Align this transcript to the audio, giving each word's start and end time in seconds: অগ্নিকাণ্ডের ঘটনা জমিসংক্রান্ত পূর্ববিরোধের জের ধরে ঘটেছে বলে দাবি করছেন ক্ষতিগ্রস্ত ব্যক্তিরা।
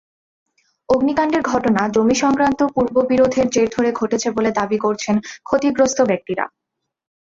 অগ্নিকাণ্ডের 0.89 1.43
ঘটনা 1.43 1.81
জমিসংক্রান্ত 1.95 2.59
পূর্ববিরোধের 2.75 3.47
জের 3.49 3.67
ধরে 3.75 3.89
ঘটেছে 3.93 4.27
বলে 4.37 4.51
দাবি 4.59 4.77
করছেন 4.85 5.15
ক্ষতিগ্রস্ত 5.47 5.99
ব্যক্তিরা। 6.09 6.45